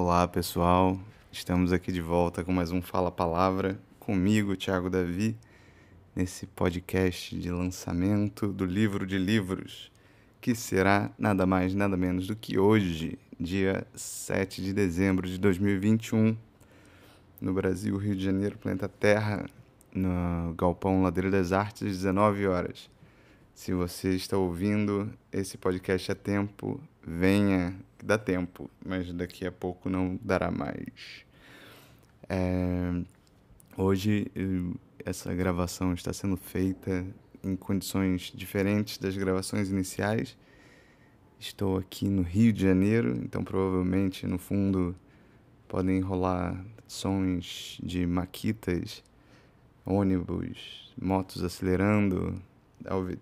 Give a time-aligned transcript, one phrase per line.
[0.00, 0.96] Olá, pessoal.
[1.32, 5.36] Estamos aqui de volta com mais um Fala Palavra comigo, Thiago Davi,
[6.14, 9.90] nesse podcast de lançamento do livro de livros,
[10.40, 16.36] que será nada mais, nada menos do que hoje, dia 7 de dezembro de 2021,
[17.40, 19.46] no Brasil, Rio de Janeiro, planeta Terra,
[19.92, 22.88] no Galpão Ladeira das Artes, às 19 horas.
[23.52, 29.88] Se você está ouvindo esse podcast a tempo, venha, dá tempo, mas daqui a pouco
[29.88, 31.24] não dará mais.
[32.28, 33.02] É,
[33.76, 34.30] hoje
[35.04, 37.06] essa gravação está sendo feita
[37.42, 40.36] em condições diferentes das gravações iniciais.
[41.38, 44.94] Estou aqui no Rio de Janeiro, então provavelmente no fundo
[45.68, 49.04] podem rolar sons de maquitas,
[49.84, 52.42] ônibus, motos acelerando,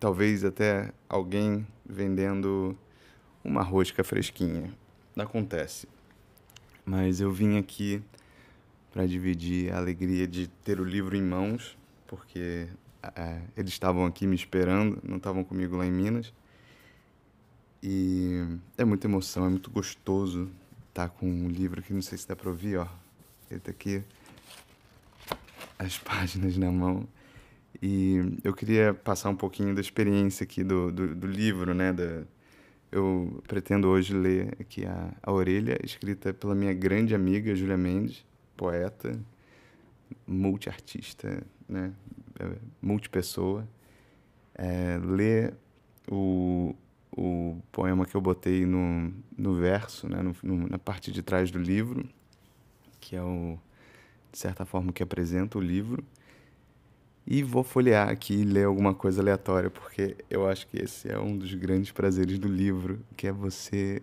[0.00, 2.76] talvez até alguém vendendo
[3.48, 4.72] uma rosca fresquinha.
[5.16, 5.88] Acontece.
[6.84, 8.02] Mas eu vim aqui
[8.92, 12.68] para dividir a alegria de ter o livro em mãos, porque
[13.16, 16.32] é, eles estavam aqui me esperando, não estavam comigo lá em Minas.
[17.82, 18.44] E
[18.76, 20.50] é muita emoção, é muito gostoso
[20.88, 22.86] estar com um livro que não sei se dá para ouvir, ó.
[23.50, 24.02] Ele tá aqui,
[25.78, 27.08] as páginas na mão.
[27.80, 31.92] E eu queria passar um pouquinho da experiência aqui do, do, do livro, né?
[31.92, 32.24] Da,
[32.90, 38.24] eu pretendo hoje ler aqui a, a Orelha, escrita pela minha grande amiga Júlia Mendes,
[38.56, 39.18] poeta,
[40.26, 41.92] multiartista, né?
[42.38, 43.68] É, multipessoa.
[44.54, 45.54] É, ler
[46.10, 46.74] o,
[47.12, 50.22] o poema que eu botei no, no verso, né?
[50.22, 52.08] No, no, na parte de trás do livro,
[53.00, 53.58] que é o,
[54.32, 56.02] de certa forma, que apresenta o livro
[57.30, 61.18] e vou folhear aqui e ler alguma coisa aleatória, porque eu acho que esse é
[61.18, 64.00] um dos grandes prazeres do livro, que é você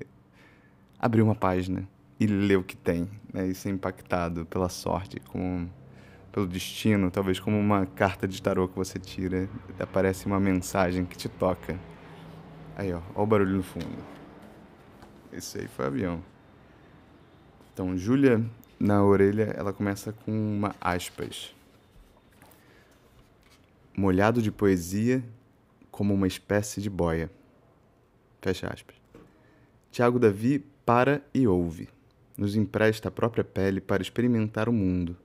[1.00, 3.48] abrir uma página e ler o que tem, né?
[3.48, 5.68] E ser impactado pela sorte, como
[6.32, 9.50] pelo destino, talvez como uma carta de tarô que você tira,
[9.80, 11.80] aparece uma mensagem que te toca.
[12.76, 14.06] Aí, ó, ó o barulho no fundo.
[15.34, 16.24] Esse aí foi o avião.
[17.74, 18.46] Então, Júlia,
[18.80, 21.55] na orelha, ela começa com uma aspas
[23.98, 25.24] molhado de poesia
[25.90, 27.32] como uma espécie de boia.
[28.42, 28.96] Fecha aspas.
[29.90, 31.88] Tiago Davi para e ouve.
[32.38, 35.16] Nos empresta a própria pele para experimentar o mundo.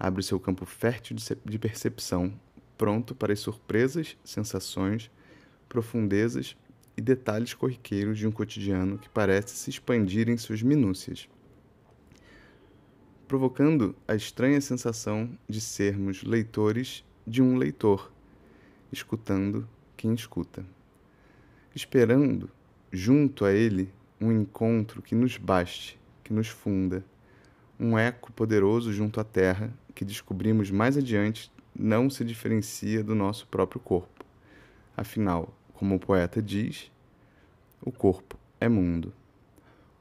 [0.00, 1.14] Abre seu campo fértil
[1.44, 2.32] de percepção,
[2.78, 5.10] pronto para as surpresas, sensações,
[5.68, 6.56] profundezas
[6.96, 11.28] e detalhes corriqueiros de um cotidiano que parece se expandir em suas minúcias,
[13.28, 18.10] provocando a estranha sensação de sermos leitores de um leitor,
[18.90, 20.64] escutando quem escuta,
[21.74, 22.50] esperando
[22.90, 27.04] junto a ele um encontro que nos baste, que nos funda,
[27.78, 33.46] um eco poderoso junto à terra que descobrimos mais adiante não se diferencia do nosso
[33.46, 34.24] próprio corpo.
[34.96, 36.90] Afinal, como o poeta diz,
[37.80, 39.12] o corpo é mundo.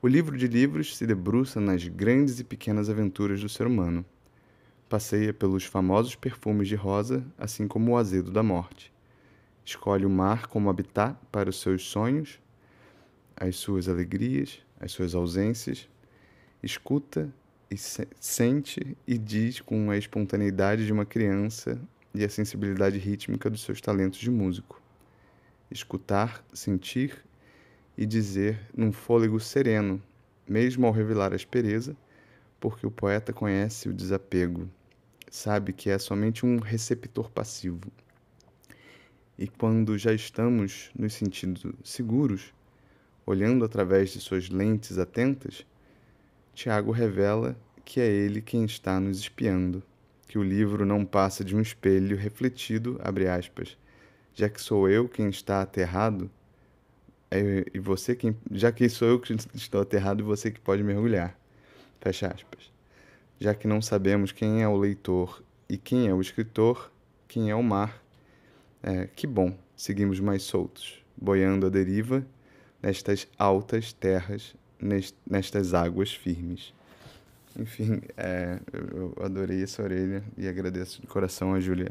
[0.01, 4.05] O livro de livros se debruça nas grandes e pequenas aventuras do ser humano
[4.91, 8.91] passeia pelos famosos perfumes de rosa, assim como o azedo da morte.
[9.63, 12.41] Escolhe o mar como habitat para os seus sonhos,
[13.33, 15.87] as suas alegrias, as suas ausências.
[16.61, 17.33] Escuta
[17.69, 21.79] e se sente e diz com a espontaneidade de uma criança
[22.13, 24.81] e a sensibilidade rítmica dos seus talentos de músico.
[25.71, 27.23] Escutar, sentir
[27.97, 30.03] e dizer num fôlego sereno,
[30.45, 31.95] mesmo ao revelar a aspereza,
[32.59, 34.69] porque o poeta conhece o desapego
[35.31, 37.89] sabe que é somente um receptor passivo.
[39.37, 42.53] E quando já estamos nos sentindo seguros,
[43.25, 45.65] olhando através de suas lentes atentas,
[46.53, 49.81] Tiago revela que é ele quem está nos espiando,
[50.27, 53.77] que o livro não passa de um espelho refletido, abre aspas,
[54.33, 56.29] já que sou eu quem está aterrado,
[57.31, 60.83] é, e você quem, já que sou eu que estou aterrado e você que pode
[60.83, 61.39] mergulhar.
[62.01, 62.70] Fecha aspas
[63.41, 66.91] já que não sabemos quem é o leitor e quem é o escritor,
[67.27, 67.99] quem é o mar.
[68.83, 72.23] É, que bom, seguimos mais soltos, boiando a deriva
[72.83, 74.55] nestas altas terras,
[75.27, 76.71] nestas águas firmes.
[77.57, 81.89] Enfim, é, eu adorei essa orelha e agradeço de coração a Júlia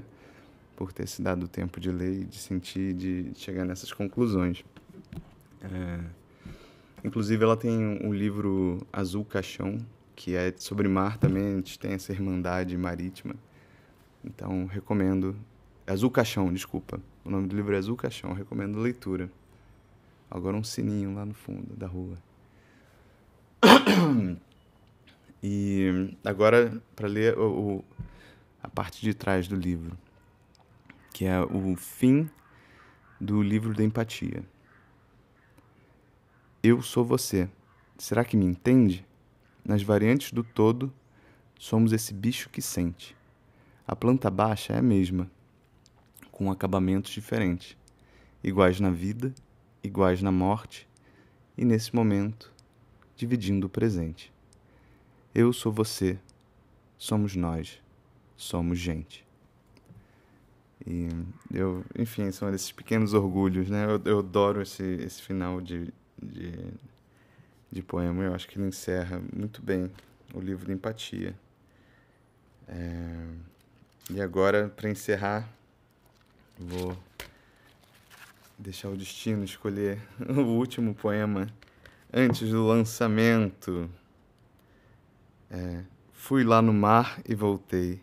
[0.77, 4.65] por ter se dado o tempo de ler e de sentir, de chegar nessas conclusões.
[5.63, 5.99] É,
[7.05, 9.85] inclusive, ela tem um livro Azul Caixão,
[10.21, 13.35] que é sobre mar também, a gente tem essa irmandade marítima.
[14.23, 15.35] Então, recomendo.
[15.87, 17.01] Azul Caixão, desculpa.
[17.25, 19.33] O nome do livro é Azul Caixão, recomendo leitura.
[20.31, 22.19] Agora um sininho lá no fundo da rua.
[25.43, 27.85] E agora, para ler o, o,
[28.63, 29.97] a parte de trás do livro,
[31.15, 32.29] que é o fim
[33.19, 34.45] do livro da empatia.
[36.63, 37.49] Eu sou você.
[37.97, 39.03] Será que me entende?
[39.65, 40.93] Nas variantes do todo,
[41.59, 43.17] somos esse bicho que sente.
[43.87, 45.31] A planta baixa é a mesma,
[46.31, 47.77] com acabamentos diferentes,
[48.43, 49.35] iguais na vida,
[49.83, 50.89] iguais na morte,
[51.57, 52.53] e nesse momento,
[53.15, 54.33] dividindo o presente.
[55.35, 56.19] Eu sou você,
[56.97, 57.81] somos nós,
[58.37, 59.27] somos gente.
[60.87, 61.09] E
[61.53, 63.85] eu, enfim, são esses pequenos orgulhos, né?
[63.85, 66.53] Eu, eu adoro esse, esse final de, de,
[67.71, 68.25] de poema.
[68.25, 69.91] Eu acho que ele encerra muito bem
[70.35, 71.35] o livro de empatia.
[72.69, 73.27] É...
[74.11, 75.49] E agora, para encerrar,
[76.59, 76.97] vou
[78.59, 81.47] deixar o destino escolher o último poema
[82.13, 83.89] antes do lançamento.
[85.51, 85.83] É,
[86.13, 88.01] fui lá no mar e voltei.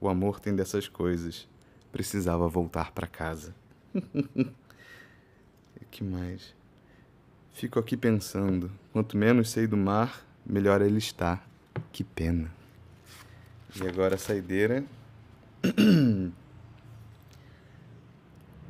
[0.00, 1.46] O amor tem dessas coisas.
[1.92, 3.54] Precisava voltar para casa.
[5.90, 6.54] que mais?
[7.60, 8.70] Fico aqui pensando.
[8.90, 11.42] Quanto menos sei do mar, melhor ele está.
[11.92, 12.50] Que pena.
[13.76, 14.82] E agora a saideira.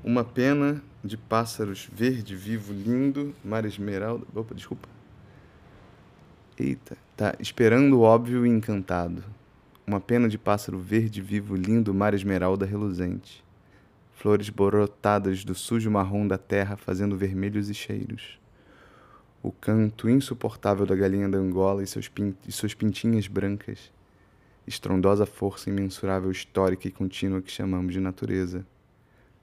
[0.02, 4.26] Uma pena de pássaros verde, vivo, lindo, mar esmeralda.
[4.34, 4.88] Opa, desculpa.
[6.58, 9.22] Eita, tá esperando o óbvio e encantado.
[9.86, 13.44] Uma pena de pássaro verde, vivo, lindo, mar esmeralda reluzente.
[14.14, 18.40] Flores brotadas do sujo marrom da terra fazendo vermelhos e cheiros.
[19.42, 22.10] O canto insuportável da galinha da Angola e, seus
[22.46, 23.90] e suas pintinhas brancas.
[24.66, 28.66] Estrondosa força imensurável, histórica e contínua que chamamos de natureza.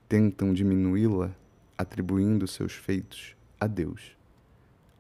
[0.08, 1.32] Tentam diminuí-la,
[1.78, 4.16] atribuindo seus feitos a Deus.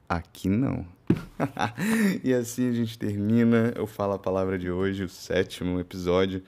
[0.10, 0.86] Aqui não.
[2.24, 3.74] e assim a gente termina.
[3.76, 6.42] Eu falo a palavra de hoje, o sétimo episódio.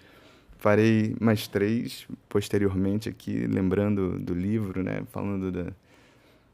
[0.58, 5.04] Farei mais três posteriormente aqui, lembrando do livro, né?
[5.12, 5.72] Falando da.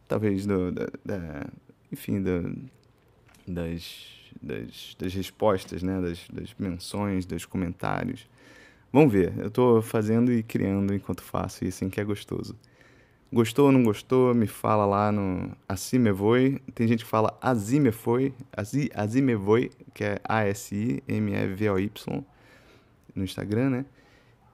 [0.07, 1.47] Talvez do, da, da
[1.95, 2.53] enfim, do,
[3.47, 4.05] das,
[4.41, 6.01] das, das respostas, né?
[6.01, 8.27] Das, das menções, dos comentários.
[8.91, 9.33] Vamos ver.
[9.37, 12.53] Eu estou fazendo e criando enquanto faço, e assim que é gostoso.
[13.31, 16.61] Gostou ou não gostou, me fala lá no Asimevoi.
[16.73, 18.33] Tem gente que fala Azimefoi,
[18.93, 22.23] Azimevoi, que é A-S-I-M-E-V-O-Y,
[23.15, 23.85] no Instagram, né?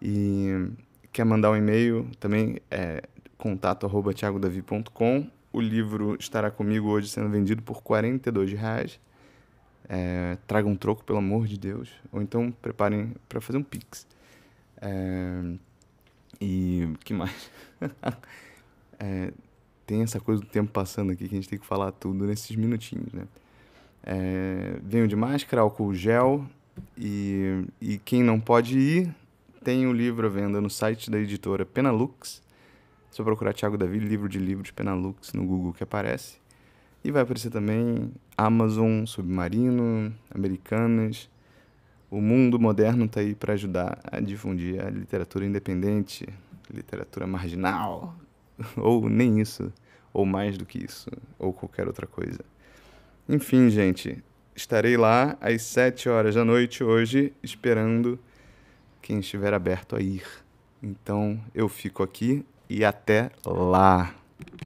[0.01, 0.69] E
[1.11, 3.01] quer mandar um e-mail também, é
[3.35, 5.40] contato arroba thiagodavi.com.
[5.51, 8.99] O livro estará comigo hoje sendo vendido por R$ reais.
[9.89, 11.89] É, traga um troco, pelo amor de Deus.
[12.11, 14.07] Ou então preparem para fazer um pix.
[14.81, 15.53] É,
[16.39, 17.51] e que mais?
[18.99, 19.31] é,
[19.85, 22.55] tem essa coisa do tempo passando aqui que a gente tem que falar tudo nesses
[22.55, 23.27] minutinhos, né?
[24.03, 26.45] É, venho de máscara, álcool gel
[26.97, 29.13] e, e quem não pode ir
[29.63, 32.41] tem o livro à venda no site da editora Penalux.
[33.11, 36.39] Só procurar Thiago Davi, livro de livros Penalux no Google que aparece.
[37.03, 41.29] E vai aparecer também Amazon, Submarino, Americanas.
[42.09, 46.25] O mundo moderno está aí para ajudar a difundir a literatura independente,
[46.73, 48.15] literatura marginal,
[48.77, 49.73] ou nem isso,
[50.13, 52.39] ou mais do que isso, ou qualquer outra coisa.
[53.27, 54.23] Enfim, gente,
[54.55, 58.17] estarei lá às sete horas da noite hoje, esperando
[59.01, 60.23] quem estiver aberto a ir.
[60.81, 64.15] Então eu fico aqui e até lá.